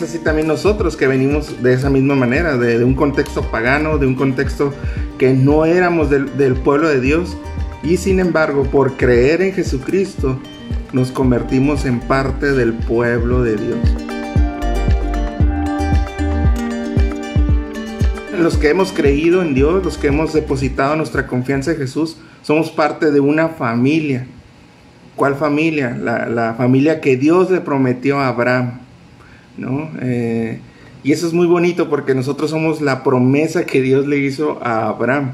[0.00, 4.06] es así también nosotros que venimos de esa misma manera, de, un contexto pagano, de
[4.06, 4.72] un contexto
[5.18, 7.36] que no éramos del, del pueblo de Dios
[7.82, 10.40] y sin embargo por creer en Jesucristo
[10.94, 13.78] nos convertimos en parte del pueblo de Dios.
[18.38, 22.70] Los que hemos creído en Dios, los que hemos depositado nuestra confianza en Jesús, somos
[22.70, 24.26] parte de una familia.
[25.14, 25.90] ¿Cuál familia?
[25.90, 28.89] La, familia que Dios le prometió a Abraham.
[29.56, 29.90] ¿No?
[30.00, 30.60] Eh,
[31.02, 34.88] y eso es muy bonito porque nosotros somos la promesa que Dios le hizo a
[34.88, 35.32] Abraham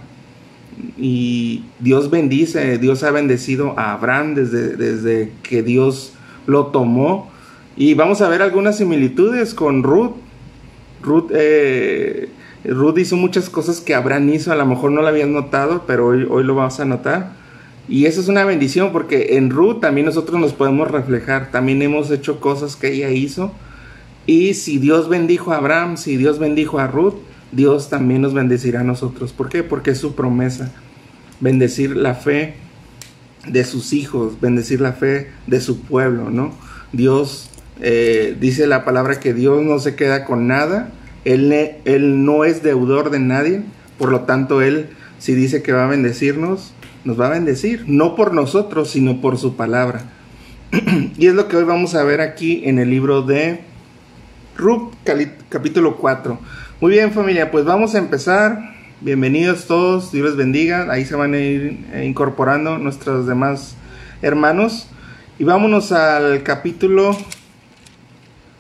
[0.97, 6.13] y Dios bendice, Dios ha bendecido a Abraham desde, desde que Dios
[6.47, 7.31] lo tomó.
[7.77, 10.13] Y vamos a ver algunas similitudes con Ruth.
[11.03, 12.29] Ruth, eh,
[12.65, 16.07] Ruth hizo muchas cosas que Abraham hizo, a lo mejor no lo habían notado, pero
[16.09, 17.33] hoy, hoy lo vamos a notar.
[17.89, 22.11] Y eso es una bendición porque en Ruth también nosotros nos podemos reflejar, también hemos
[22.11, 23.53] hecho cosas que ella hizo.
[24.27, 27.15] Y si Dios bendijo a Abraham, si Dios bendijo a Ruth,
[27.53, 29.33] Dios también nos bendecirá a nosotros.
[29.33, 29.63] ¿Por qué?
[29.63, 30.73] Porque es su promesa.
[31.41, 32.55] Bendecir la fe
[33.47, 36.53] de sus hijos, bendecir la fe de su pueblo, ¿no?
[36.93, 40.91] Dios eh, dice la palabra que Dios no se queda con nada,
[41.25, 41.53] él,
[41.85, 43.63] él no es deudor de nadie,
[43.99, 46.73] por lo tanto Él, si dice que va a bendecirnos,
[47.05, 50.05] nos va a bendecir, no por nosotros, sino por su palabra.
[51.19, 53.61] y es lo que hoy vamos a ver aquí en el libro de
[54.57, 54.95] Ruth,
[55.51, 56.39] capítulo 4.
[56.81, 58.75] Muy bien familia, pues vamos a empezar.
[59.03, 60.91] Bienvenidos todos, Dios les bendiga.
[60.91, 63.77] Ahí se van a ir eh, incorporando nuestros demás
[64.23, 64.89] hermanos.
[65.39, 67.15] Y vámonos al capítulo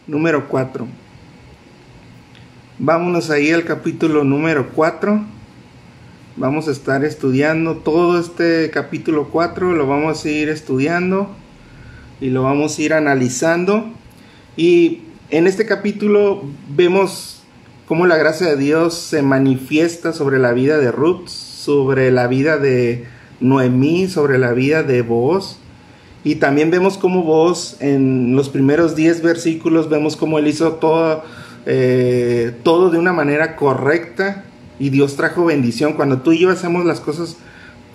[0.06, 0.86] número 4.
[2.78, 5.24] Vámonos ahí al capítulo número 4.
[6.36, 11.30] Vamos a estar estudiando todo este capítulo 4, lo vamos a ir estudiando
[12.20, 13.86] y lo vamos a ir analizando.
[14.58, 17.40] Y en este capítulo vemos
[17.88, 22.58] cómo la gracia de Dios se manifiesta sobre la vida de Ruth, sobre la vida
[22.58, 23.06] de
[23.40, 25.58] Noemí, sobre la vida de Boaz.
[26.22, 31.24] Y también vemos cómo Boaz en los primeros 10 versículos, vemos cómo él hizo todo,
[31.66, 34.44] eh, todo de una manera correcta
[34.78, 35.94] y Dios trajo bendición.
[35.94, 37.36] Cuando tú y yo hacemos las cosas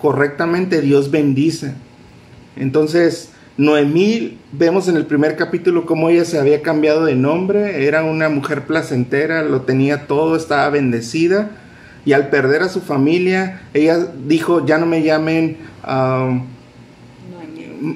[0.00, 1.74] correctamente, Dios bendice.
[2.56, 3.31] Entonces,
[3.62, 8.28] Noemí, vemos en el primer capítulo cómo ella se había cambiado de nombre, era una
[8.28, 11.52] mujer placentera, lo tenía todo, estaba bendecida,
[12.04, 16.44] y al perder a su familia, ella dijo, ya no me llamen um,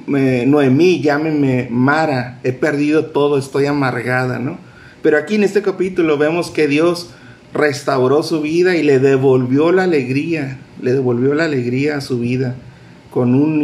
[0.06, 1.00] Noemí.
[1.00, 4.58] llámenme Mara, he perdido todo, estoy amargada, ¿no?
[5.02, 7.10] Pero aquí en este capítulo vemos que Dios
[7.52, 12.54] restauró su vida y le devolvió la alegría, le devolvió la alegría a su vida
[13.16, 13.62] con un,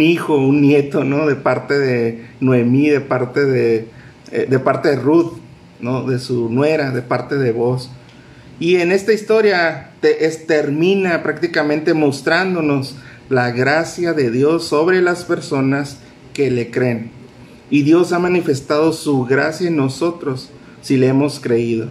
[0.00, 1.26] hijo, un nieto, ¿no?
[1.26, 3.88] De parte de Noemí, de parte de,
[4.30, 5.32] eh, de parte de Ruth,
[5.80, 6.04] ¿no?
[6.04, 7.90] De su nuera, de parte de vos.
[8.60, 10.14] Y en esta historia te,
[10.46, 12.94] termina prácticamente mostrándonos
[13.28, 15.98] la gracia de Dios sobre las personas
[16.32, 17.10] que le creen.
[17.70, 21.88] Y Dios ha manifestado su gracia en nosotros si le hemos creído.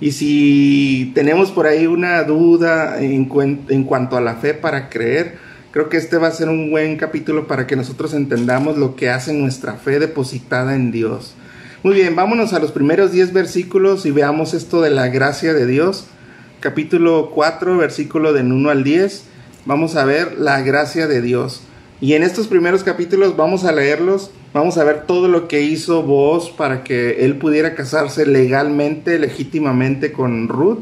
[0.00, 3.28] Y si tenemos por ahí una duda en,
[3.68, 6.96] en cuanto a la fe para creer, Creo que este va a ser un buen
[6.96, 11.34] capítulo para que nosotros entendamos lo que hace nuestra fe depositada en Dios.
[11.84, 15.66] Muy bien, vámonos a los primeros 10 versículos y veamos esto de la gracia de
[15.66, 16.06] Dios.
[16.58, 19.24] Capítulo 4, versículo del 1 al 10.
[19.64, 21.62] Vamos a ver la gracia de Dios.
[22.00, 26.02] Y en estos primeros capítulos vamos a leerlos, vamos a ver todo lo que hizo
[26.02, 30.80] vos para que él pudiera casarse legalmente, legítimamente con Ruth.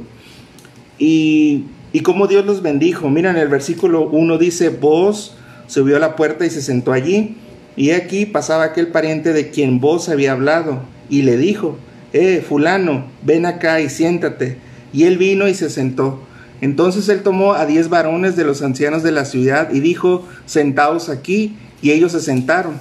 [0.99, 3.09] Y y cómo Dios los bendijo.
[3.09, 5.35] Mira, en el versículo 1 dice, vos
[5.67, 7.37] subió a la puerta y se sentó allí.
[7.77, 10.81] Y aquí pasaba aquel pariente de quien vos había hablado.
[11.09, 11.79] Y le dijo,
[12.13, 14.59] eh, fulano, ven acá y siéntate.
[14.93, 16.23] Y él vino y se sentó.
[16.61, 21.09] Entonces él tomó a diez varones de los ancianos de la ciudad y dijo, sentaos
[21.09, 21.57] aquí.
[21.81, 22.81] Y ellos se sentaron.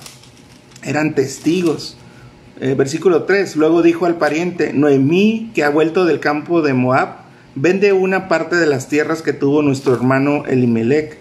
[0.83, 1.95] Eran testigos.
[2.59, 3.55] Eh, versículo 3.
[3.55, 7.26] Luego dijo al pariente, Noemí, que ha vuelto del campo de Moab,
[7.59, 11.17] vende una parte de las tierras que tuvo nuestro hermano Elimelech.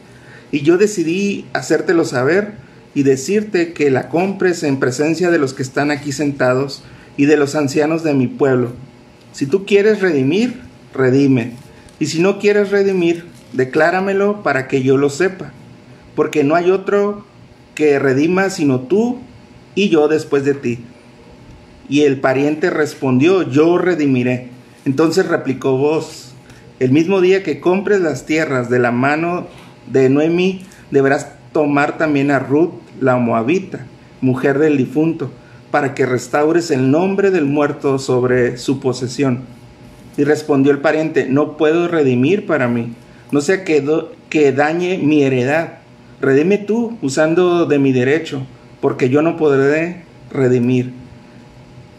[0.52, 2.52] Y yo decidí hacértelo saber
[2.94, 6.82] y decirte que la compres en presencia de los que están aquí sentados
[7.16, 8.72] y de los ancianos de mi pueblo.
[9.32, 10.60] Si tú quieres redimir,
[10.94, 11.52] redime.
[11.98, 15.52] Y si no quieres redimir, decláramelo para que yo lo sepa.
[16.14, 17.24] Porque no hay otro
[17.74, 19.18] que redima sino tú
[19.74, 20.80] y yo después de ti.
[21.88, 24.48] Y el pariente respondió, yo redimiré.
[24.84, 26.25] Entonces replicó vos,
[26.78, 29.46] el mismo día que compres las tierras de la mano
[29.90, 33.86] de Noemi, deberás tomar también a Ruth, la moabita,
[34.20, 35.30] mujer del difunto,
[35.70, 39.40] para que restaures el nombre del muerto sobre su posesión.
[40.18, 42.92] Y respondió el pariente, no puedo redimir para mí,
[43.32, 43.84] no sea que,
[44.28, 45.78] que dañe mi heredad.
[46.20, 48.42] Redime tú usando de mi derecho,
[48.80, 50.92] porque yo no podré redimir.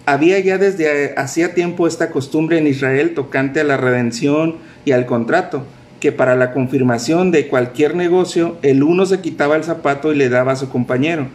[0.06, 4.56] Había ya desde hacía tiempo esta costumbre en Israel tocante a la redención
[4.88, 5.64] y al contrato,
[6.00, 10.30] que para la confirmación de cualquier negocio el uno se quitaba el zapato y le
[10.30, 11.28] daba a su compañero,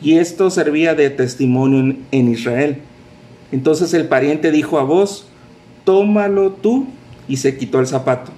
[0.00, 2.76] y esto servía de testimonio en, Israel.
[3.50, 5.26] Entonces el pariente dijo a vos,
[5.84, 6.86] tómalo tú,
[7.26, 8.30] y se quitó el zapato.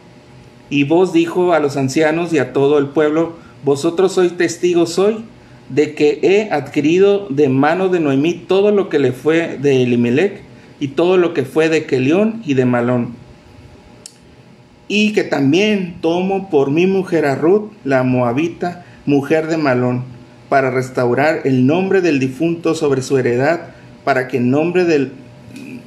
[0.70, 5.22] Y vos dijo a los ancianos y a todo el pueblo, vosotros sois testigos hoy
[5.68, 10.40] de que he adquirido de mano de Noemí todo lo que le fue de Elimelech
[10.80, 13.21] y todo lo que fue de Kelión y de Malón.
[14.94, 20.04] Y que también tomo por mi mujer a Ruth, la moabita, mujer de Malón,
[20.50, 23.70] para restaurar el nombre del difunto sobre su heredad,
[24.04, 25.12] para que el nombre del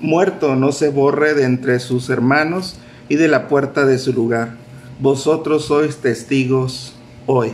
[0.02, 4.56] muerto no se borre de entre sus hermanos y de la puerta de su lugar.
[5.00, 6.96] Vosotros sois testigos
[7.28, 7.51] hoy.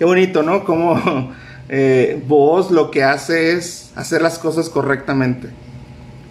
[0.00, 0.64] Qué bonito, ¿no?
[0.64, 1.00] Como
[1.68, 5.50] eh, vos lo que hace es hacer las cosas correctamente.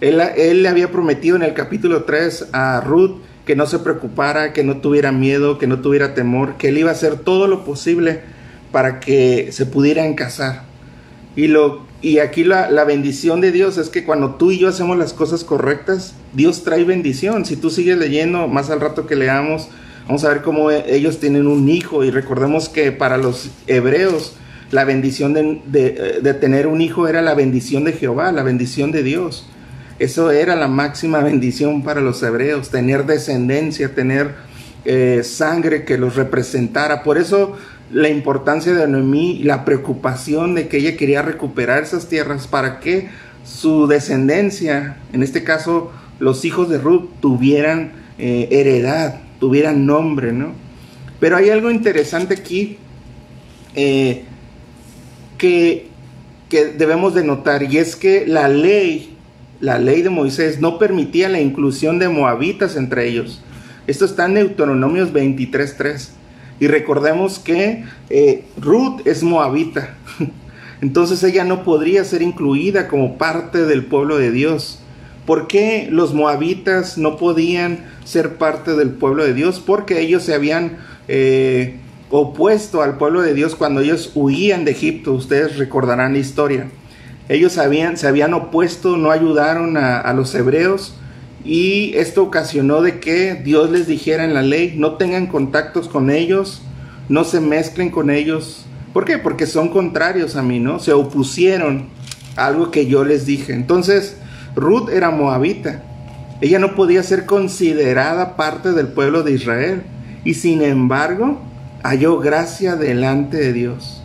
[0.02, 4.52] Él, él, le había prometido en el capítulo 3 a Ruth que no se preocupara,
[4.52, 7.64] que no tuviera miedo, que no tuviera temor, que él iba a hacer todo lo
[7.64, 8.20] posible
[8.70, 10.62] para que se pudieran casar.
[11.34, 14.68] Y, lo, y aquí la, la bendición de Dios es que cuando tú y yo
[14.68, 17.44] hacemos las cosas correctas, Dios trae bendición.
[17.44, 19.68] Si tú sigues leyendo, más al rato que leamos,
[20.06, 24.34] Vamos a ver cómo e, ellos tienen un hijo y recordemos que para los hebreos
[24.70, 29.46] la bendición de, tener un hijo era la bendición de Jehová, la bendición de Dios.
[30.00, 34.34] Eso era la máxima bendición para los hebreos, tener descendencia, tener
[34.86, 37.02] eh, sangre que los representara.
[37.02, 37.56] Por eso
[37.92, 43.10] la importancia de Noemí, la preocupación de que ella quería recuperar esas tierras para que
[43.44, 50.52] su descendencia, en este caso los hijos de Ruth, tuvieran eh, heredad, tuvieran nombre, ¿no?
[51.18, 52.78] Pero hay algo interesante aquí
[53.74, 54.24] eh,
[55.36, 55.88] que,
[56.48, 59.09] que debemos de notar y es que la ley,
[59.60, 63.42] la ley de Moisés no permitía la inclusión de moabitas entre ellos.
[63.86, 66.10] Esto está en Deuteronomios 23.3.
[66.60, 69.96] Y recordemos que eh, Ruth es moabita.
[70.80, 74.80] Entonces ella no podría ser incluida como parte del pueblo de Dios.
[75.26, 79.62] ¿Por qué los moabitas no podían ser parte del pueblo de Dios?
[79.64, 80.78] Porque ellos se habían
[81.08, 81.76] eh,
[82.10, 85.12] opuesto al pueblo de Dios cuando ellos huían de Egipto.
[85.12, 86.68] Ustedes recordarán la historia.
[87.30, 90.94] Ellos habían, se habían opuesto, no ayudaron a, los hebreos
[91.44, 96.10] y esto ocasionó de que Dios les dijera en la ley, no tengan contactos con
[96.10, 96.60] ellos,
[97.08, 98.66] no se mezclen con ellos.
[98.92, 99.16] ¿Por qué?
[99.16, 100.80] Porque son contrarios a mí, ¿no?
[100.80, 101.90] Se opusieron
[102.34, 103.52] a algo que yo les dije.
[103.52, 104.16] Entonces,
[104.56, 105.84] Ruth era moabita.
[106.40, 109.82] Ella no podía ser considerada parte del pueblo de Israel.
[110.24, 111.38] Y sin embargo,
[111.84, 113.99] halló gracia delante de Dios.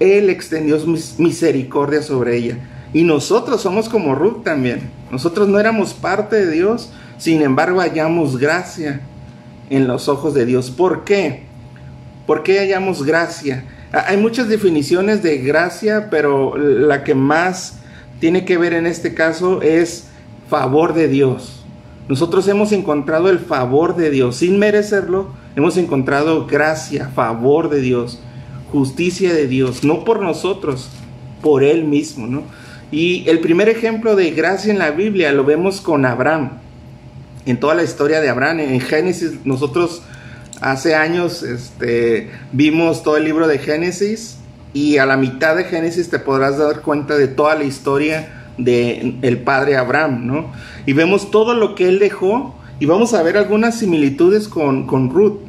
[0.00, 0.78] Él extendió
[1.18, 2.58] misericordia sobre ella.
[2.92, 4.90] Y nosotros somos como Ruth también.
[5.10, 9.00] Nosotros no éramos parte de Dios, sin embargo hallamos gracia
[9.70, 10.70] en los ojos de Dios.
[10.70, 11.42] ¿Por qué?
[12.26, 13.64] ¿Por qué hallamos gracia?
[13.92, 17.78] Hay muchas definiciones de gracia, pero la que más
[18.20, 20.08] tiene que ver en este caso es
[20.48, 21.62] favor de Dios.
[22.08, 28.18] Nosotros hemos encontrado el favor de Dios sin merecerlo, hemos encontrado gracia, favor de Dios,
[28.70, 30.88] justicia de Dios, no por nosotros,
[31.42, 32.42] por Él mismo, ¿no?
[32.90, 36.52] Y el primer ejemplo de gracia en la Biblia lo vemos con Abraham.
[37.44, 40.02] En toda la historia de Abraham, en Génesis, nosotros
[40.60, 44.38] hace años este, vimos todo el libro de Génesis
[44.72, 49.14] y a la mitad de Génesis te podrás dar cuenta de toda la historia de
[49.22, 50.52] el padre Abraham, ¿no?
[50.84, 55.10] Y vemos todo lo que él dejó y vamos a ver algunas similitudes con, con
[55.10, 55.47] Ruth.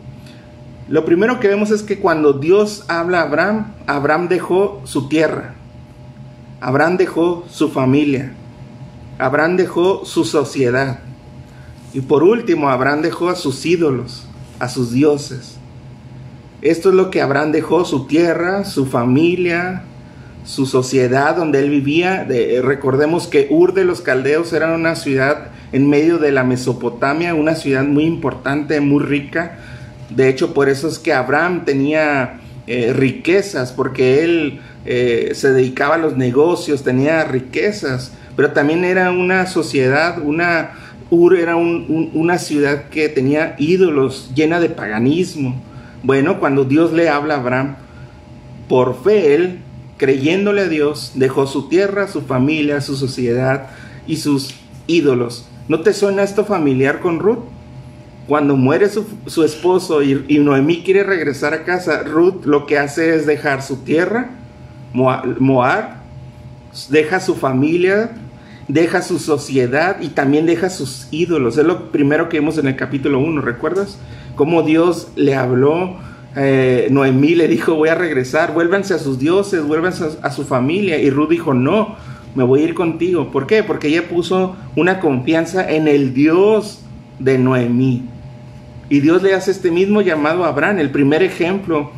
[0.90, 5.54] Lo primero que vemos es que cuando Dios habla a Abraham, Abraham dejó su tierra,
[6.62, 8.34] Abraham dejó su familia,
[9.20, 11.02] Abraham dejó su sociedad
[11.94, 14.26] y por último Abraham dejó a sus ídolos,
[14.58, 15.58] a sus dioses.
[16.64, 19.84] Esto es lo que Abraham dejó, su tierra, su familia,
[20.44, 22.28] su sociedad donde él vivía.
[22.64, 27.54] recordemos que Ur de los Caldeos era una ciudad en medio de la Mesopotamia, una
[27.54, 29.60] ciudad muy importante, muy rica.
[30.10, 35.96] De hecho, por eso es que Abraham tenía eh, riquezas, porque él eh, se dedicaba
[35.96, 40.72] a los negocios, tenía riquezas, pero también era una sociedad, una...
[41.12, 45.60] Ur era una ciudad que tenía ídolos, llena de paganismo
[46.02, 47.76] bueno, cuando Dios le habla a Abraham,
[48.70, 49.60] por fe él
[49.98, 53.68] creyéndole a Dios, dejó su tierra, su familia, su sociedad
[54.08, 54.56] y sus
[54.88, 55.46] ídolos.
[55.68, 57.44] ¿No te suena esto familiar con Ruth?
[58.30, 63.16] Cuando muere su, esposo y, y, Noemí quiere regresar a casa, Ruth lo que hace
[63.16, 64.30] es dejar su tierra,
[64.94, 65.96] Moab,
[66.92, 68.12] deja su familia,
[68.68, 71.58] deja su sociedad y también deja sus ídolos.
[71.58, 73.98] Es lo primero que vimos en el capítulo 1, ¿recuerdas?
[74.36, 75.98] Cómo Dios le habló,
[76.36, 81.00] eh, Noemí le dijo, voy a regresar, vuélvanse a sus dioses, vuélvanse a, su familia.
[81.00, 81.96] Y Ruth dijo, no,
[82.36, 83.32] me voy a ir contigo.
[83.32, 83.64] ¿Por qué?
[83.64, 86.82] Porque ella puso una confianza en el Dios
[87.18, 88.19] de Noemí.
[88.90, 91.92] Y Dios le hace este mismo llamado a Abraham, el primer ejemplo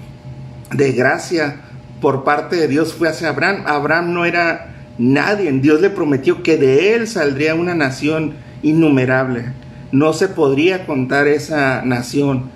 [0.72, 1.62] de gracia
[2.02, 3.64] por parte de Dios fue hacia Abraham.
[3.66, 5.52] Abraham no era nadie.
[5.54, 9.54] Dios le prometió que de él saldría una nación innumerable.
[9.92, 12.50] No se podría contar esa nación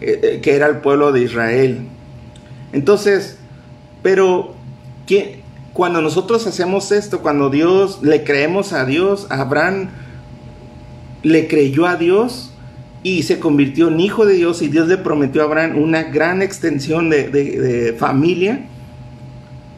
[0.00, 1.80] eh, eh, que era el pueblo de Israel.
[2.72, 3.38] Entonces,
[4.02, 4.54] pero
[5.72, 9.88] cuando nosotros hacemos esto, cuando Dios le creemos a Dios, Abraham
[11.22, 12.51] le creyó a Dios
[13.02, 16.42] y se convirtió en hijo de Dios y Dios le prometió a Abraham una gran
[16.42, 18.66] extensión de familia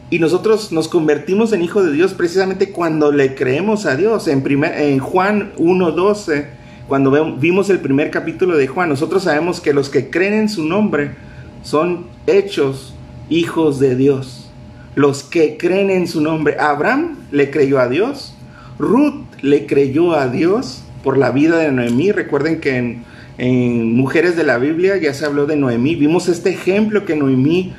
[0.09, 4.27] y nosotros nos convertimos en hijos de Dios precisamente cuando le creemos a Dios.
[4.27, 6.45] En, primer, en Juan 1.12,
[6.87, 10.63] cuando vimos el primer capítulo de Juan, nosotros sabemos que los que creen en su
[10.63, 11.15] nombre
[11.63, 12.93] son hechos
[13.29, 14.51] hijos de Dios.
[14.93, 16.57] Los que creen en su nombre.
[16.59, 18.35] Abraham le creyó a Dios.
[18.77, 22.11] Ruth le creyó a Dios por la vida de Noemí.
[22.11, 23.03] Recuerden que en,
[23.37, 25.95] en Mujeres de la Biblia ya se habló de Noemí.
[25.95, 27.73] Vimos este ejemplo que Noemí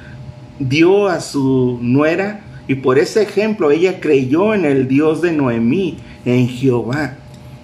[0.59, 5.99] dio a su nuera y por ese ejemplo ella creyó en el Dios de Noemí,
[6.25, 7.15] en Jehová.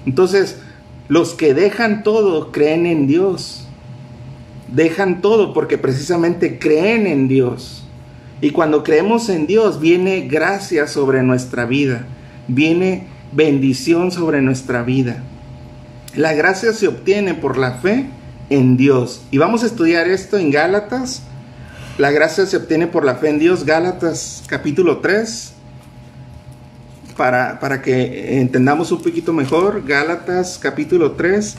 [0.06, 0.60] Entonces,
[1.08, 3.66] los que dejan todo creen en Dios.
[4.72, 7.84] Dejan todo porque precisamente creen en Dios.
[8.40, 12.06] Y cuando creemos en Dios viene gracia sobre nuestra vida,
[12.48, 15.22] viene bendición sobre nuestra vida.
[16.14, 18.06] La gracia se obtiene por la fe
[18.50, 19.22] en Dios.
[19.30, 21.22] Y vamos a estudiar esto en Gálatas
[21.98, 25.52] la gracia se obtiene por la fe en Dios, Gálatas capítulo 3,
[27.18, 31.54] para, para que entendamos un poquito mejor, Gálatas capítulo 3,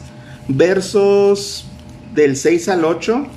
[0.48, 1.67] versos
[2.15, 3.27] del 6 al 8,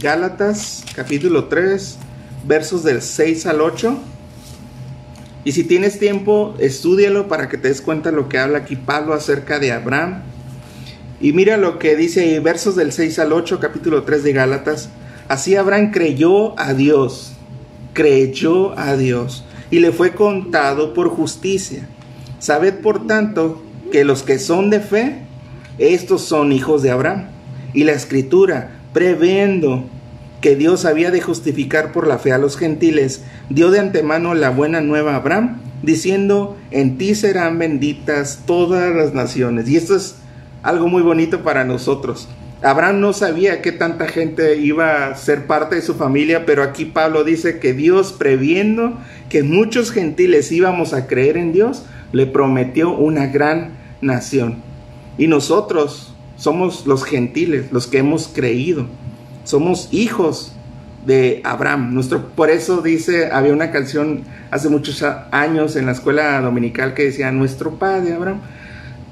[0.00, 1.98] Gálatas capítulo 3,
[2.48, 3.96] versos del 6 al 8.
[5.44, 9.12] Y si tienes tiempo, estúdialo para que te des cuenta lo que habla aquí Pablo
[9.12, 10.22] acerca de Abraham.
[11.20, 14.88] Y mira lo que dice versos del 6 al 8, capítulo 3 de Gálatas.
[15.28, 17.32] Así Abraham creyó a Dios,
[17.92, 21.88] creyó a Dios y le fue contado por justicia.
[22.38, 25.18] Sabed por tanto que los que son de fe,
[25.78, 27.28] estos son hijos de Abraham.
[27.72, 29.84] Y la escritura, previendo
[30.42, 34.50] que Dios había de justificar por la fe a los gentiles, dio de antemano la
[34.50, 39.68] buena nueva a Abraham, diciendo, en ti serán benditas todas las naciones.
[39.68, 40.16] Y esto es
[40.62, 42.28] algo muy bonito para nosotros.
[42.60, 46.86] Abraham no sabía que tanta gente iba a ser parte de su familia, pero aquí
[46.86, 52.90] Pablo dice que Dios, previendo que muchos gentiles íbamos a creer en Dios, le prometió
[52.90, 54.56] una gran nación.
[55.18, 58.86] Y nosotros somos los gentiles, los que hemos creído.
[59.44, 60.52] Somos hijos
[61.06, 61.94] de Abraham.
[61.94, 67.04] Nuestro, por eso dice, había una canción hace muchos años en la escuela dominical que
[67.04, 68.40] decía, nuestro padre Abraham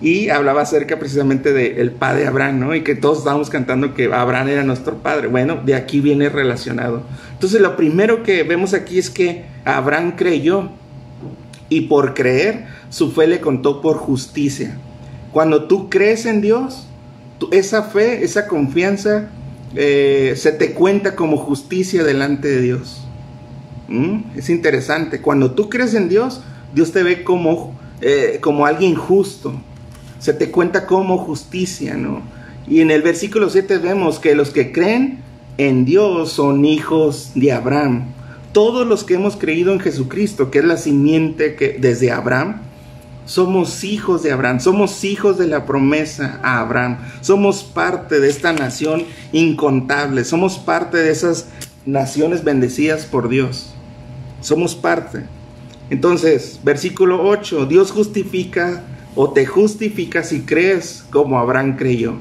[0.00, 2.75] y hablaba acerca precisamente del padre Abraham, ¿no?
[2.75, 5.28] Y que todos estábamos cantando que Abraham era nuestro padre.
[5.28, 7.02] Bueno, de aquí viene relacionado.
[7.32, 10.70] Entonces, lo primero que vemos aquí es que Abraham creyó
[11.68, 14.78] y por creer su fe le contó por justicia.
[15.32, 16.87] Cuando tú crees en Dios,
[17.50, 19.28] esa fe, esa confianza,
[19.74, 23.06] eh, se te cuenta como justicia delante de Dios.
[23.88, 24.36] ¿Mm?
[24.36, 25.20] Es interesante.
[25.20, 26.42] Cuando tú crees en Dios,
[26.74, 29.54] Dios te ve como, eh, como alguien justo
[30.20, 32.22] se te cuenta como justicia, ¿no?
[32.68, 35.18] Y en el versículo 7 vemos que los que creen
[35.58, 38.12] en Dios son hijos de Abraham.
[38.52, 42.60] Todos los que hemos creído en Jesucristo, que es la simiente que desde Abraham,
[43.30, 48.52] somos hijos de Abraham, somos hijos de la promesa a Abraham, somos parte de esta
[48.52, 51.46] nación incontable, somos parte de esas
[51.87, 53.72] naciones bendecidas por Dios.
[54.40, 55.26] Somos parte.
[55.90, 58.82] Entonces, versículo 8, Dios justifica
[59.14, 62.16] o te justificas y crees como Abraham creyó.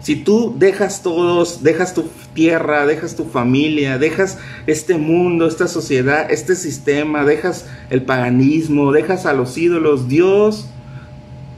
[0.00, 6.30] Si tú dejas todos, dejas tu tierra, dejas tu familia, dejas este mundo, esta sociedad,
[6.30, 10.66] este sistema, dejas el paganismo, dejas a los ídolos, Dios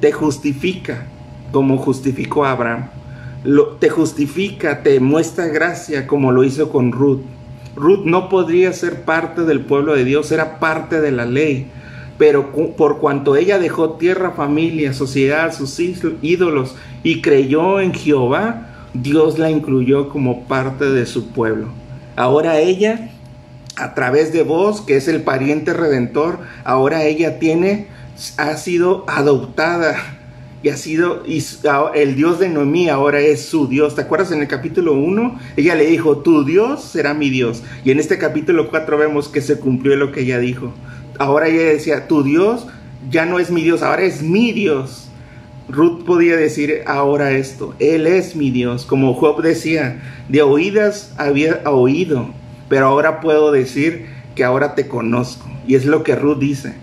[0.00, 1.06] te justifica
[1.52, 2.88] como justificó Abraham.
[3.78, 7.20] te justifica, te muestra gracia como lo hizo con Ruth.
[7.76, 11.70] Ruth no podría ser parte del pueblo de Dios, era parte de la ley.
[12.22, 19.40] Pero por cuanto ella dejó tierra, familia, sociedad, sus ídolos y creyó en Jehová, Dios
[19.40, 21.66] la incluyó como parte de su pueblo.
[22.14, 23.10] Ahora ella,
[23.74, 27.88] a través de vos, que es el pariente redentor, ahora ella tiene,
[28.36, 29.96] ha sido adoptada
[30.62, 31.44] y ha sido, y
[31.96, 33.96] el Dios de Noemí ahora es su Dios.
[33.96, 35.40] ¿Te acuerdas en el capítulo 1?
[35.56, 37.64] Ella le dijo, tu Dios será mi Dios.
[37.84, 40.72] Y en este capítulo 4 vemos que se cumplió lo que ella dijo.
[41.22, 42.66] Ahora ella decía, tu Dios
[43.08, 45.08] ya no es mi Dios, ahora es mi Dios.
[45.68, 51.60] Ruth podía decir ahora esto, Él es mi Dios, como Job decía, de oídas había
[51.64, 52.30] oído,
[52.68, 55.48] pero ahora puedo decir que ahora te conozco.
[55.64, 56.74] Y es lo que Ruth dice.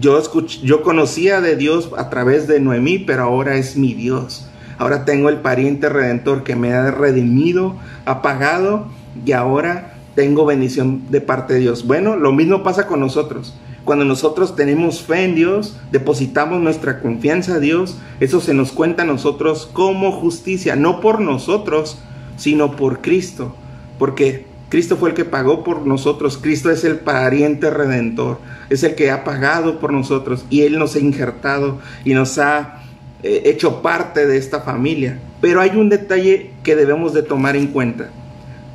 [0.00, 0.20] Yo,
[0.64, 4.48] yo conocía de Dios a través de Noemí, pero ahora es mi Dios.
[4.76, 8.88] Ahora tengo el pariente redentor que me ha redimido, ha pagado
[9.24, 11.86] y ahora tengo bendición de parte de Dios.
[11.86, 13.54] Bueno, lo mismo pasa con nosotros.
[13.84, 19.02] Cuando nosotros tenemos fe en Dios, depositamos nuestra confianza a Dios, eso se nos cuenta
[19.02, 21.98] a nosotros como justicia, no por nosotros,
[22.36, 23.54] sino por Cristo.
[23.98, 26.38] Porque Cristo fue el que pagó por nosotros.
[26.38, 28.38] Cristo es el pariente redentor.
[28.70, 30.44] Es el que ha pagado por nosotros.
[30.50, 32.82] Y Él nos ha injertado y nos ha
[33.22, 35.20] eh, hecho parte de esta familia.
[35.40, 38.10] Pero hay un detalle que debemos de tomar en cuenta.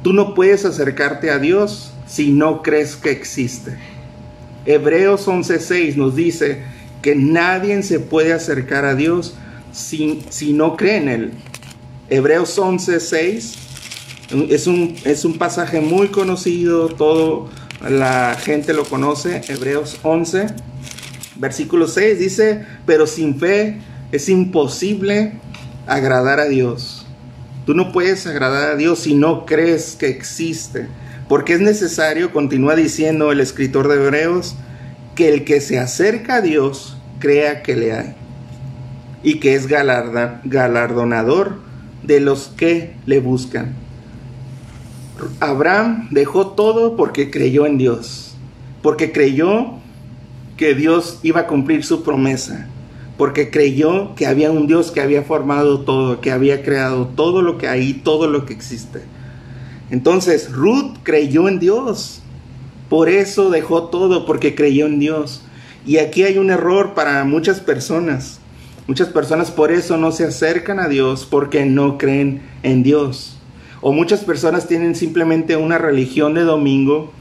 [0.04, 3.78] Tú no puedes acercarte a Dios si no crees que existe.
[4.66, 6.64] Hebreos 11:6 nos dice
[7.02, 9.36] que nadie se puede acercar a Dios
[9.72, 11.32] si, si no cree en Él.
[12.10, 13.56] Hebreos 11:6
[14.50, 17.50] es un, es un pasaje muy conocido, todo
[17.88, 20.48] la gente lo conoce, Hebreos 11,
[21.38, 23.80] versículo 6 dice, pero sin fe
[24.12, 25.34] es imposible
[25.88, 27.06] agradar a Dios.
[27.66, 30.88] Tú no puedes agradar a Dios si no crees que existe,
[31.30, 34.56] porque es necesario, continúa diciendo el escritor de Hebreos,
[35.16, 38.16] que el que se acerca a Dios crea que le hay
[39.22, 41.60] y que es galardonador
[42.04, 43.76] de los que le buscan.
[45.40, 48.36] Abraham dejó todo porque creyó en Dios,
[48.82, 49.74] porque creyó
[50.58, 52.68] que Dios iba a cumplir su promesa,
[53.18, 57.60] porque creyó que había un Dios que había formado todo, que había creado todo lo
[57.60, 59.02] que hay, todo lo que existe.
[59.92, 62.22] Entonces Ruth creyó en Dios,
[62.90, 65.44] por eso dejó todo, porque creyó en Dios.
[65.86, 68.40] Y aquí hay un error para muchas personas.
[68.88, 73.38] Muchas personas por eso no se acercan a Dios, porque no creen en Dios.
[73.82, 77.12] O muchas personas tienen simplemente una religión de domingo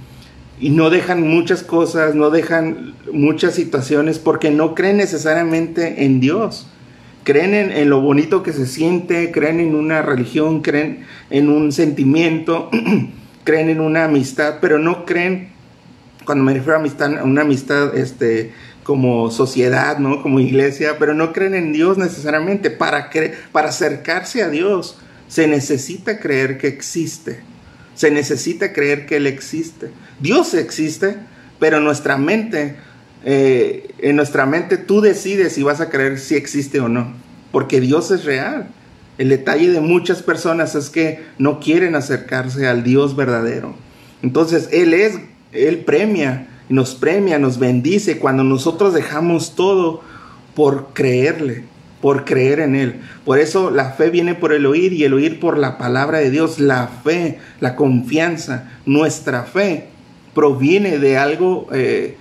[0.61, 6.67] y no dejan muchas cosas, no dejan muchas situaciones porque no creen necesariamente en Dios.
[7.29, 12.71] Creen en, lo bonito que se siente, creen en una religión, creen en un sentimiento,
[13.45, 15.51] creen en una amistad, pero no creen,
[16.25, 20.23] cuando me refiero a amistad, una amistad este, como sociedad, ¿no?
[20.23, 23.11] como iglesia, pero no creen en Dios necesariamente para,
[23.53, 24.97] para acercarse a Dios
[25.29, 27.41] se necesita creer que existe.
[27.95, 29.91] Se necesita creer que Él existe.
[30.19, 31.17] Dios existe,
[31.59, 32.77] pero nuestra mente,
[33.23, 37.13] eh, en nuestra mente tú decides si vas a creer si existe o no.
[37.53, 38.69] Porque Dios es real.
[39.17, 43.75] El detalle de muchas personas es que no quieren acercarse al Dios verdadero.
[44.23, 45.19] Entonces Él es,
[45.53, 50.03] Él premia, nos premia, nos bendice cuando nosotros dejamos todo
[50.55, 51.65] por creerle
[52.01, 53.01] por creer en Él.
[53.25, 56.31] Por eso la fe viene por el oír y el oír por la palabra de
[56.31, 56.59] Dios.
[56.59, 59.89] La fe, la confianza, nuestra fe
[60.35, 62.17] proviene de algo eh,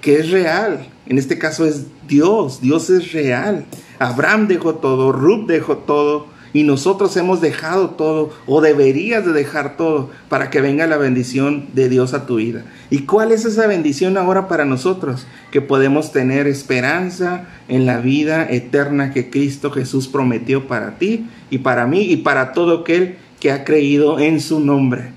[0.00, 0.86] que es real.
[1.06, 2.60] En este caso es Dios.
[2.60, 3.64] Dios es real.
[3.98, 9.76] Abraham dejó todo, Ruth dejó todo y nosotros hemos dejado todo o deberías de dejar
[9.76, 12.64] todo para que venga la bendición de Dios a tu vida.
[12.90, 15.26] ¿Y cuál es esa bendición ahora para nosotros?
[15.50, 21.58] Que podemos tener esperanza en la vida eterna que Cristo Jesús prometió para ti y
[21.58, 25.12] para mí y para todo aquel que ha creído en su nombre.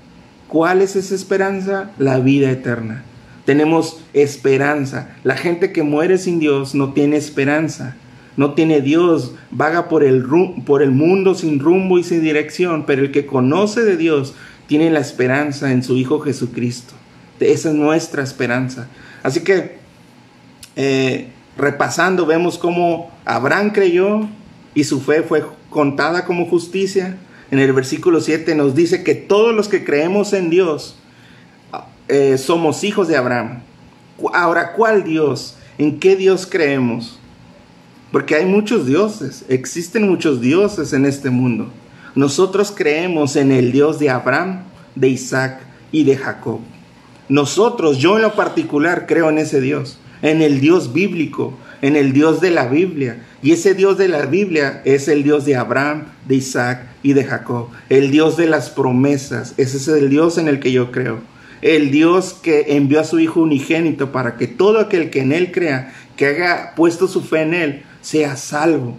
[0.48, 1.90] ¿Cuál es esa esperanza?
[1.98, 3.04] La vida eterna.
[3.44, 5.16] Tenemos esperanza.
[5.24, 7.96] La gente que muere sin Dios no tiene esperanza
[8.36, 10.24] no tiene Dios, vaga por el,
[10.64, 14.34] por el mundo sin rumbo y sin dirección, pero el que conoce de Dios
[14.66, 16.94] tiene la esperanza en su Hijo Jesucristo.
[17.40, 18.88] Esa es nuestra esperanza.
[19.22, 19.76] Así que,
[20.76, 21.28] eh,
[21.58, 24.28] repasando, vemos cómo Abraham creyó
[24.74, 27.18] y su fe fue contada como justicia.
[27.50, 30.96] En el versículo 7 nos dice que todos los que creemos en Dios
[32.12, 33.62] eh, somos hijos de Abraham.
[34.34, 35.56] Ahora, ¿cuál Dios?
[35.78, 37.18] ¿En qué Dios creemos?
[38.10, 41.70] Porque hay muchos dioses, existen muchos dioses en este mundo.
[42.14, 46.60] Nosotros creemos en el Dios de Abraham, de Isaac y de Jacob.
[47.30, 52.12] Nosotros, yo en lo particular, creo en ese Dios, en el Dios bíblico, en el
[52.12, 53.24] Dios de la Biblia.
[53.42, 57.24] Y ese Dios de la Biblia es el Dios de Abraham, de Isaac y de
[57.24, 57.68] Jacob.
[57.88, 59.54] El Dios de las promesas.
[59.56, 61.31] Ese es el Dios en el que yo creo.
[61.62, 65.52] El Dios que envió a su Hijo unigénito para que todo aquel que en Él
[65.52, 68.96] crea, que haya puesto su fe en Él, sea salvo.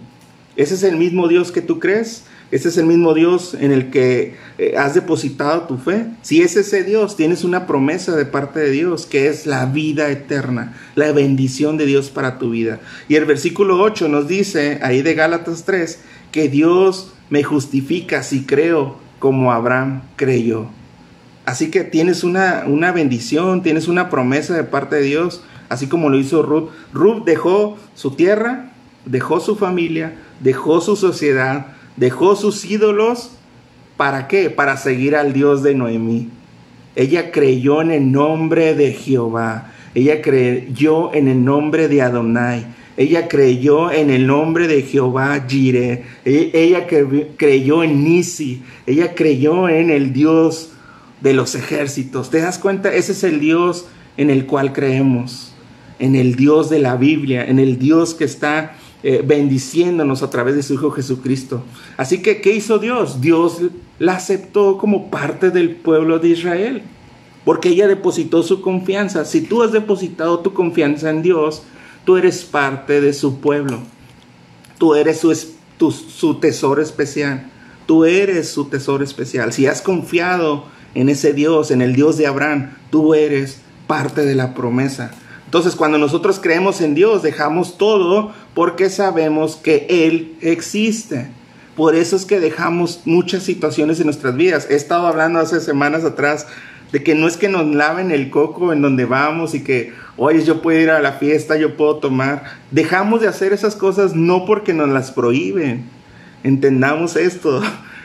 [0.56, 2.24] Ese es el mismo Dios que tú crees.
[2.50, 6.06] Ese es el mismo Dios en el que eh, has depositado tu fe.
[6.22, 10.08] Si es ese Dios, tienes una promesa de parte de Dios, que es la vida
[10.10, 12.80] eterna, la bendición de Dios para tu vida.
[13.08, 15.98] Y el versículo 8 nos dice, ahí de Gálatas 3,
[16.30, 20.68] que Dios me justifica si creo como Abraham creyó.
[21.44, 26.08] Así que tienes una, una bendición, tienes una promesa de parte de Dios, así como
[26.08, 26.70] lo hizo Ruth.
[26.92, 28.72] Ruth dejó su tierra,
[29.04, 33.32] dejó su familia, dejó su sociedad, dejó sus ídolos.
[33.96, 34.50] ¿Para qué?
[34.50, 36.30] Para seguir al Dios de Noemí.
[36.96, 39.70] Ella creyó en el nombre de Jehová.
[39.94, 42.66] Ella creyó en el nombre de Adonai.
[42.96, 46.04] Ella creyó en el nombre de Jehová Jireh.
[46.24, 46.86] E-, ella
[47.36, 48.62] creyó en Nisi.
[48.86, 50.73] Ella creyó en el Dios
[51.24, 52.28] de los ejércitos.
[52.28, 52.92] ¿Te das cuenta?
[52.94, 53.86] Ese es el Dios
[54.18, 55.52] en el cual creemos.
[55.98, 57.46] En el Dios de la Biblia.
[57.46, 61.64] En el Dios que está eh, bendiciéndonos a través de su Hijo Jesucristo.
[61.96, 63.22] Así que, ¿qué hizo Dios?
[63.22, 63.62] Dios
[63.98, 66.82] la aceptó como parte del pueblo de Israel,
[67.46, 69.24] porque ella depositó su confianza.
[69.24, 71.62] Si tú has depositado tu confianza en Dios,
[72.04, 73.78] tú eres parte de su pueblo.
[74.76, 75.34] Tú eres su,
[75.90, 77.50] su tesoro especial.
[77.86, 79.54] Tú eres su tesoro especial.
[79.54, 84.34] Si has confiado en ese Dios, en el Dios de Abraham, tú eres parte de
[84.34, 85.10] la promesa.
[85.44, 91.28] Entonces, cuando nosotros creemos en Dios, dejamos todo porque sabemos que Él existe.
[91.76, 94.66] Por eso es que dejamos muchas situaciones en nuestras vidas.
[94.70, 96.46] He estado hablando hace semanas atrás
[96.92, 100.44] de que no es que nos laven el coco en donde vamos y que, oye,
[100.44, 102.44] yo puedo ir a la fiesta, yo puedo tomar.
[102.70, 105.84] Dejamos de hacer esas cosas no porque nos las prohíben.
[106.44, 107.62] Entendamos esto.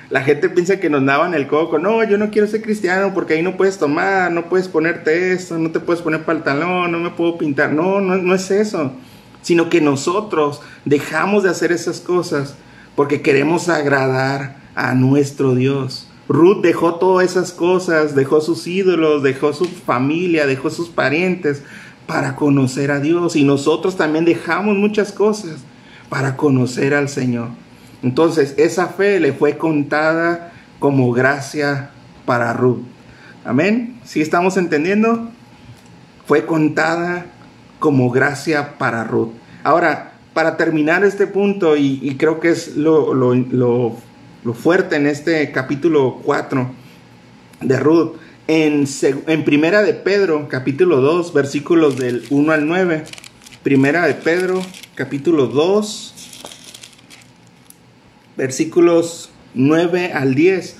[0.10, 1.78] La gente piensa que nos daban el coco.
[1.78, 5.58] No, yo no quiero ser cristiano porque ahí no puedes tomar, no puedes ponerte esto,
[5.60, 7.72] no te puedes poner pantalón, no me puedo pintar.
[7.74, 8.94] No, no, no es eso.
[9.44, 12.56] Sino que nosotros dejamos de hacer esas cosas
[12.96, 16.08] porque queremos agradar a nuestro Dios.
[16.28, 21.64] Ruth dejó todas esas cosas, dejó sus ídolos, dejó su familia, dejó sus parientes
[22.08, 23.36] para conocer a Dios.
[23.36, 25.58] Y nosotros también dejamos muchas cosas
[26.10, 27.50] para conocer al Señor.
[28.04, 31.92] Entonces, esa fe le fue contada como gracia
[32.26, 32.84] para Ruth.
[33.46, 34.00] Amén.
[34.04, 35.30] ¿Sí estamos entendiendo?
[36.26, 37.26] Fue contada
[37.80, 39.32] como gracia para Ruth.
[39.64, 43.96] Ahora, para terminar este punto, y, creo que es lo, lo,
[44.54, 46.70] fuerte en este capítulo 4
[47.62, 48.14] de Ruth,
[48.48, 48.86] en,
[49.28, 53.04] en Primera de Pedro, capítulo 2, versículos del 1 al 9.
[53.64, 54.62] Primera de Pedro,
[54.96, 56.14] capítulo 2,
[58.40, 60.78] versículos 9 al 10,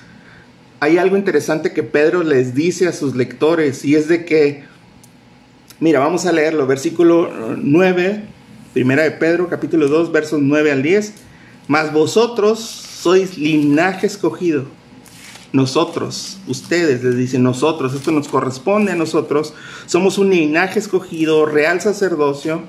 [0.80, 4.64] hay algo interesante que Pedro les dice a sus lectores y es de que,
[5.82, 8.24] mira, vamos a leerlo, versículo 9,
[8.74, 11.14] primera de Pedro, capítulo 2, versos 9 al 10,
[11.68, 14.64] mas vosotros sois linaje escogido.
[15.52, 19.54] Nosotros, ustedes, les dicen nosotros, esto nos corresponde a nosotros,
[19.86, 22.62] somos un linaje escogido, real sacerdocio,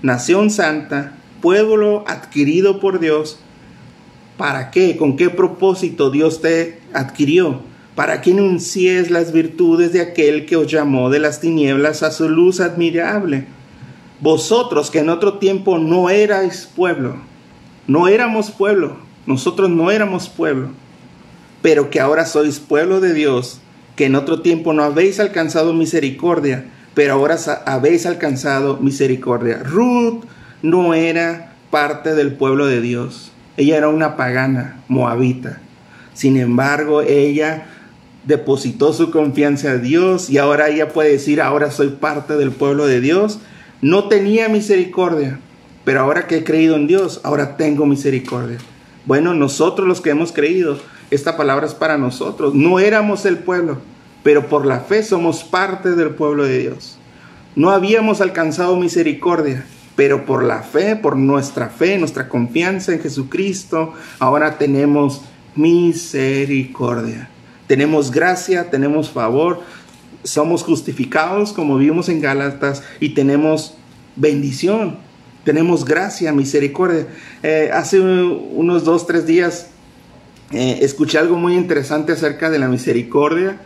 [0.00, 3.40] nación santa, pueblo adquirido por Dios,
[4.38, 4.96] ¿Para qué?
[4.96, 7.60] ¿Con qué propósito Dios te adquirió?
[7.96, 12.28] Para que enuncies las virtudes de aquel que os llamó de las tinieblas a su
[12.28, 13.46] luz admirable.
[14.20, 17.16] Vosotros que en otro tiempo no erais pueblo,
[17.88, 20.70] no éramos pueblo, nosotros no éramos pueblo,
[21.60, 23.60] pero que ahora sois pueblo de Dios,
[23.96, 29.62] que en otro tiempo no habéis alcanzado misericordia, pero ahora habéis alcanzado misericordia.
[29.64, 30.24] Ruth
[30.62, 33.32] no era parte del pueblo de Dios.
[33.58, 35.58] Ella era una pagana moabita.
[36.14, 37.66] Sin embargo, ella
[38.24, 42.86] depositó su confianza a Dios y ahora ella puede decir, ahora soy parte del pueblo
[42.86, 43.40] de Dios.
[43.82, 45.40] No tenía misericordia,
[45.84, 48.58] pero ahora que he creído en Dios, ahora tengo misericordia.
[49.06, 50.78] Bueno, nosotros los que hemos creído,
[51.10, 52.54] esta palabra es para nosotros.
[52.54, 53.78] No éramos el pueblo,
[54.22, 56.96] pero por la fe somos parte del pueblo de Dios.
[57.56, 59.66] No habíamos alcanzado misericordia,
[59.98, 65.22] pero por la fe, por nuestra fe, nuestra confianza en Jesucristo, ahora tenemos
[65.56, 67.28] misericordia.
[67.66, 69.60] Tenemos gracia, tenemos favor,
[70.22, 73.74] somos justificados como vimos en Gálatas y tenemos
[74.14, 74.98] bendición,
[75.42, 77.08] tenemos gracia, misericordia.
[77.42, 79.70] Eh, hace unos dos, tres días
[80.52, 83.60] eh, escuché algo muy interesante acerca de la misericordia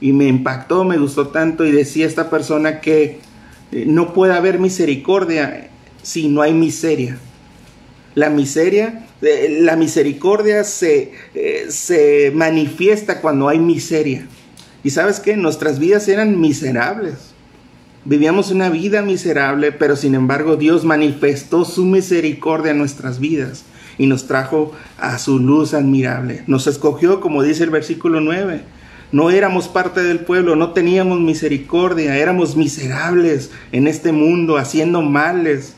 [0.00, 3.20] y me impactó, me gustó tanto y decía esta persona que
[3.70, 5.72] eh, no puede haber misericordia
[6.04, 7.18] si no hay miseria.
[8.14, 14.28] La miseria, eh, la misericordia se, eh, se manifiesta cuando hay miseria.
[14.84, 17.32] Y sabes qué, nuestras vidas eran miserables.
[18.04, 23.64] Vivíamos una vida miserable, pero sin embargo Dios manifestó su misericordia en nuestras vidas
[23.96, 26.44] y nos trajo a su luz admirable.
[26.46, 28.60] Nos escogió, como dice el versículo 9.
[29.10, 35.74] No éramos parte del pueblo, no teníamos misericordia, éramos miserables en este mundo, haciendo males,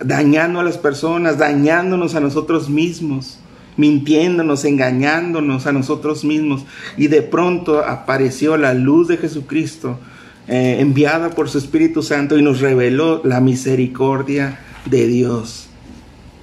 [0.00, 3.38] dañando a las personas, dañándonos a nosotros mismos,
[3.76, 6.64] mintiéndonos, engañándonos a nosotros mismos.
[6.96, 9.98] Y de pronto apareció la luz de Jesucristo,
[10.48, 15.68] eh, enviada por su Espíritu Santo, y nos reveló la misericordia de Dios.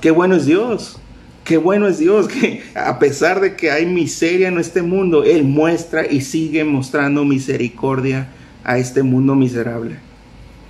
[0.02, 1.00] Qué bueno es Dios.
[1.44, 5.44] Qué bueno es Dios que a pesar de que hay miseria en este mundo, Él
[5.44, 8.28] muestra y sigue mostrando misericordia
[8.64, 9.96] a este mundo miserable.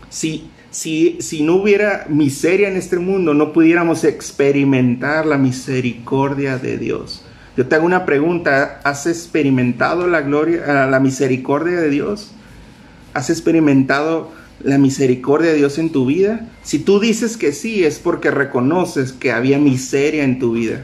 [0.10, 6.78] Si, si, si no hubiera miseria en este mundo, no pudiéramos experimentar la misericordia de
[6.78, 7.26] Dios.
[7.58, 12.32] Yo te hago una pregunta, ¿has experimentado la gloria, la misericordia de Dios?
[13.16, 16.48] ¿Has experimentado la misericordia de Dios en tu vida?
[16.62, 20.84] Si tú dices que sí, es porque reconoces que había miseria en tu vida.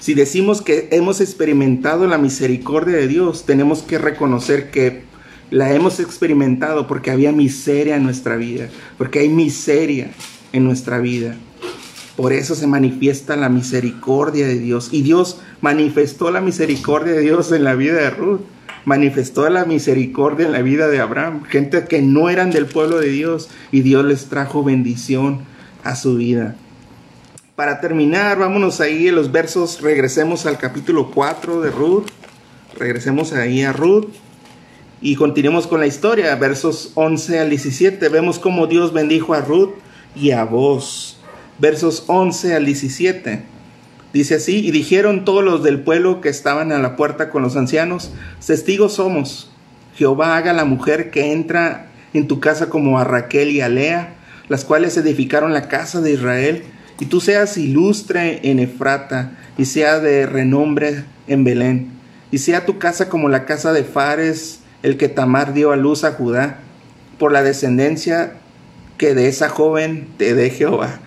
[0.00, 5.04] Si decimos que hemos experimentado la misericordia de Dios, tenemos que reconocer que
[5.50, 10.10] la hemos experimentado porque había miseria en nuestra vida, porque hay miseria
[10.52, 11.36] en nuestra vida.
[12.16, 14.88] Por eso se manifiesta la misericordia de Dios.
[14.90, 18.40] Y Dios manifestó la misericordia de Dios en la vida de Ruth
[18.86, 23.08] manifestó la misericordia en la vida de Abraham, gente que no eran del pueblo de
[23.08, 25.40] Dios y Dios les trajo bendición
[25.82, 26.54] a su vida.
[27.56, 32.06] Para terminar, vámonos ahí en los versos, regresemos al capítulo 4 de Ruth,
[32.78, 34.06] regresemos ahí a Ruth
[35.00, 39.74] y continuemos con la historia, versos 11 al 17, vemos cómo Dios bendijo a Ruth
[40.14, 41.18] y a vos,
[41.58, 43.42] versos 11 al 17.
[44.14, 47.56] Dice así, y dijeron todos los del pueblo que estaban a la puerta con los
[47.56, 48.12] ancianos,
[48.44, 49.50] testigos somos,
[49.96, 54.14] Jehová haga la mujer que entra en tu casa como a Raquel y a Lea,
[54.48, 56.62] las cuales edificaron la casa de Israel,
[56.98, 61.90] y tú seas ilustre en Efrata, y sea de renombre en Belén,
[62.30, 66.04] y sea tu casa como la casa de Fares, el que Tamar dio a luz
[66.04, 66.60] a Judá,
[67.18, 68.34] por la descendencia
[68.98, 71.00] que de esa joven te dé Jehová.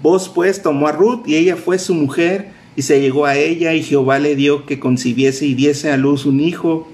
[0.00, 3.74] Vos pues tomó a Ruth y ella fue su mujer y se llegó a ella
[3.74, 6.88] y Jehová le dio que concibiese y diese a luz un hijo.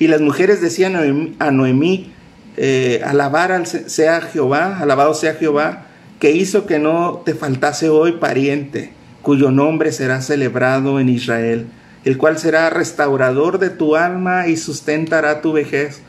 [0.00, 2.10] Y las mujeres decían a Noemí,
[2.56, 5.86] eh, alabar sea Jehová, alabado sea Jehová,
[6.18, 8.90] que hizo que no te faltase hoy pariente,
[9.22, 11.66] cuyo nombre será celebrado en Israel,
[12.04, 16.02] el cual será restaurador de tu alma y sustentará tu vejez,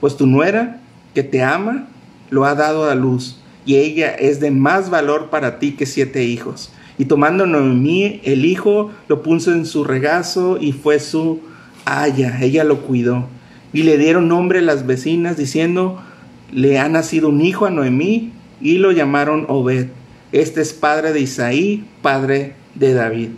[0.00, 0.80] pues tu nuera,
[1.14, 1.88] que te ama,
[2.30, 6.24] lo ha dado a luz y ella es de más valor para ti que siete
[6.24, 6.70] hijos.
[6.96, 11.40] Y tomando Noemí el hijo, lo puso en su regazo y fue su
[11.84, 13.26] haya, ella lo cuidó.
[13.74, 16.02] Y le dieron nombre las vecinas diciendo,
[16.50, 18.32] le ha nacido un hijo a Noemí
[18.62, 19.88] y lo llamaron Obed.
[20.32, 23.28] Este es padre de Isaí, padre de David.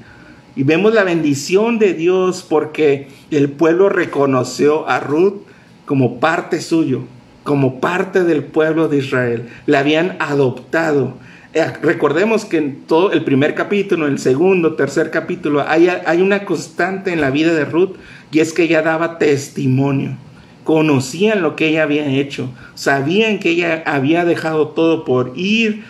[0.56, 5.42] Y vemos la bendición de Dios porque el pueblo reconoció a Ruth
[5.84, 7.02] como parte suyo,
[7.44, 9.48] como parte del pueblo de Israel.
[9.66, 11.14] La habían adoptado.
[11.52, 16.44] Eh, recordemos que en todo el primer capítulo, el segundo, tercer capítulo, hay, hay una
[16.44, 17.96] constante en la vida de Ruth
[18.30, 20.16] y es que ella daba testimonio.
[20.64, 25.84] Conocían lo que ella había hecho, sabían que ella había dejado todo por ir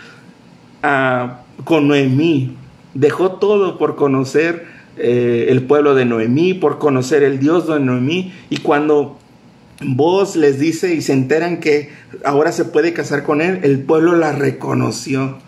[0.81, 2.55] a, con Noemí,
[2.93, 4.65] dejó todo por conocer
[4.97, 8.33] eh, el pueblo de Noemí, por conocer el Dios de Noemí.
[8.49, 9.17] Y cuando
[9.83, 11.89] Vos les dice y se enteran que
[12.23, 15.39] ahora se puede casar con él, el pueblo la reconoció.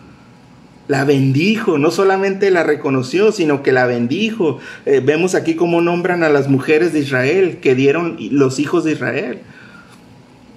[0.88, 4.58] La bendijo, no solamente la reconoció, sino que la bendijo.
[4.86, 8.92] Eh, vemos aquí cómo nombran a las mujeres de Israel, que dieron los hijos de
[8.92, 9.38] Israel.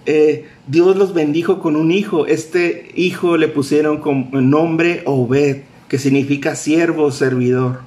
[0.08, 2.26] Eh, Dios los bendijo con un hijo.
[2.26, 7.82] Este hijo le pusieron como nombre Obed, que significa siervo, servidor.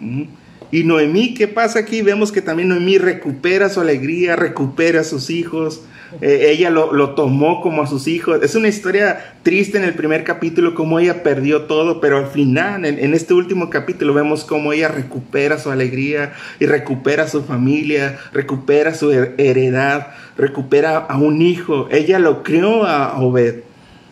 [0.00, 0.24] ¿Mm?
[0.70, 2.02] Y Noemí, ¿qué pasa aquí?
[2.02, 5.82] Vemos que también Noemí recupera su alegría, recupera a sus hijos.
[6.20, 8.40] Eh, ella lo, tomó como a sus hijos.
[8.42, 12.84] Es una historia triste en el primer capítulo, como ella perdió todo, pero al final,
[12.84, 18.94] en, este último capítulo, vemos cómo ella recupera su alegría y recupera su familia, recupera
[18.94, 21.88] su heredad, recupera a un hijo.
[21.90, 23.62] Ella lo crió a Obed.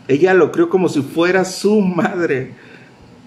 [0.09, 2.53] Ella lo crió como si fuera su madre.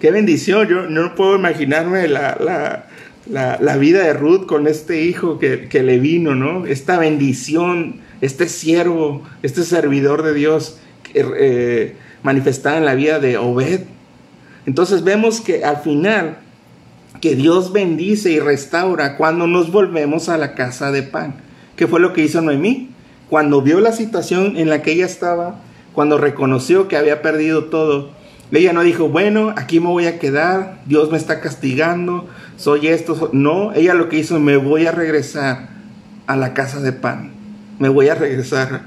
[0.06, 0.68] Qué bendición.
[0.68, 2.86] Yo no puedo imaginarme la
[3.28, 6.64] la, vida de Ruth con este hijo que, le vino, ¿no?
[6.64, 10.78] Esta bendición, este siervo, este servidor de Dios
[11.12, 13.80] eh, manifestada en la vida de Obed.
[14.66, 16.38] Entonces vemos que al final,
[17.20, 21.34] que Dios bendice y restaura cuando nos volvemos a la casa de pan.
[21.74, 22.90] ¿Qué fue lo que hizo Noemí?
[23.28, 25.60] Cuando vio la situación en la que ella estaba,
[25.94, 28.15] cuando reconoció que había perdido todo,
[28.52, 33.30] ella no dijo, bueno, aquí me voy a quedar, Dios me está castigando, soy esto.
[33.32, 35.68] No, ella lo que hizo, me voy a regresar
[36.26, 37.32] a la casa de pan,
[37.78, 38.82] me voy a regresar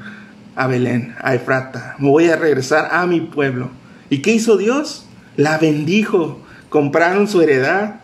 [0.56, 3.70] a Belén, a Efrata, me voy a regresar a mi pueblo.
[4.10, 5.06] ¿Y qué hizo Dios?
[5.36, 8.02] La bendijo, compraron su heredad,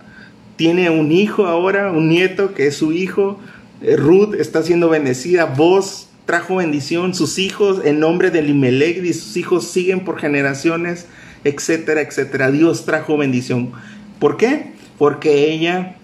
[0.56, 3.40] tiene un hijo ahora, un nieto que es su hijo,
[3.82, 9.14] eh, Ruth está siendo bendecida, vos trajo bendición, sus hijos en nombre de Limelech y
[9.14, 11.08] sus hijos siguen por generaciones
[11.46, 12.52] etcétera, etcétera.
[12.52, 13.72] Dios trajo bendición.
[14.20, 14.74] ¿Por qué?
[14.98, 15.96] Porque ella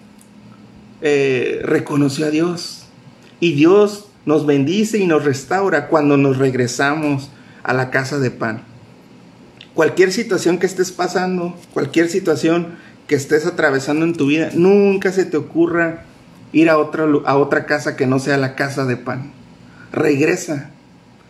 [1.02, 2.86] eh, reconoció a Dios.
[3.42, 7.30] Y Dios nos bendice y nos restaura cuando nos regresamos
[7.64, 8.64] a la casa de pan.
[9.74, 12.76] Cualquier situación que estés pasando, cualquier situación
[13.08, 16.04] que estés atravesando en tu vida, nunca se te ocurra
[16.54, 19.32] ir a otra, a otra casa que no sea la casa de pan.
[19.92, 20.70] Regresa,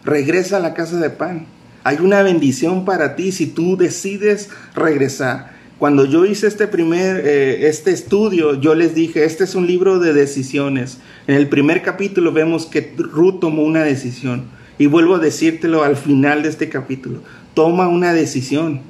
[0.04, 1.46] regresa a la casa de pan.
[1.84, 5.52] Hay una bendición para ti si tú decides regresar.
[5.80, 9.98] Cuando yo hice este primer eh, este estudio, yo les dije, este es un libro
[9.98, 11.00] de decisiones.
[11.26, 14.44] En el primer capítulo vemos que Ruth tomó una decisión.
[14.78, 17.24] Y vuelvo a decírtelo al final de este capítulo.
[17.56, 18.82] Toma una decisión.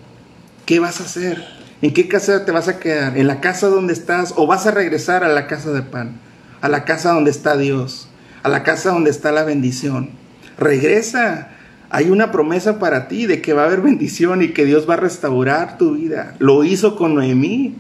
[0.66, 1.42] ¿Qué vas a hacer?
[1.82, 3.18] ¿En qué casa te vas a quedar?
[3.18, 4.34] ¿En la casa donde estás?
[4.36, 6.20] ¿O vas a regresar a la casa de pan?
[6.60, 8.10] A la casa donde está Dios.
[8.44, 10.10] A la casa donde está la bendición.
[10.58, 11.51] Regresa
[11.92, 14.94] hay una promesa para ti de que va a haber bendición y que Dios va
[14.94, 16.36] a restaurar tu vida.
[16.40, 17.76] Lo hizo con Noemí.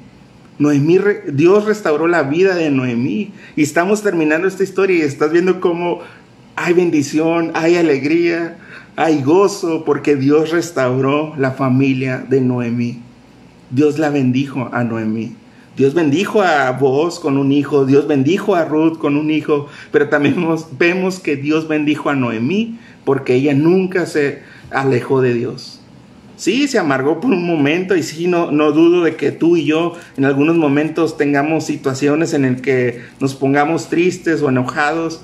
[0.59, 0.99] Noemí,
[1.31, 3.31] Dios restauró la vida de Noemí.
[3.55, 5.99] Y estamos terminando esta historia y estás viendo cómo
[6.57, 8.57] hay bendición, hay alegría,
[8.97, 12.99] hay gozo, porque Dios restauró la familia de Noemí.
[13.69, 15.35] Dios la bendijo a Noemí.
[15.77, 20.09] Dios bendijo a vos con un hijo, Dios bendijo a Ruth con un hijo, pero
[20.09, 20.35] también
[20.77, 25.79] vemos que Dios bendijo a Noemí porque ella nunca se alejó de Dios.
[26.35, 29.65] Sí, se amargó por un momento y sí, no, no dudo de que tú y
[29.65, 35.21] yo en algunos momentos tengamos situaciones en las que nos pongamos tristes o enojados,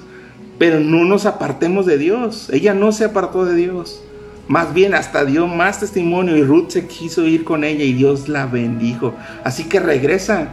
[0.59, 2.49] pero no nos apartemos de Dios.
[2.53, 4.03] Ella no se apartó de Dios.
[4.47, 8.29] Más bien hasta dio más testimonio y Ruth se quiso ir con ella y Dios
[8.29, 9.13] la bendijo.
[9.43, 10.47] Así que regresa,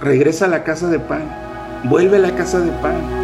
[0.00, 1.22] regresa a la casa de pan,
[1.84, 3.15] vuelve a la casa de pan